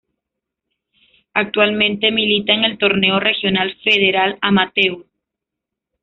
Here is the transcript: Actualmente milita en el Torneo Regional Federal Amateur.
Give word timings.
Actualmente 1.35 2.09
milita 2.11 2.53
en 2.53 2.63
el 2.63 2.79
Torneo 2.79 3.19
Regional 3.19 3.77
Federal 3.83 4.35
Amateur. 4.41 5.05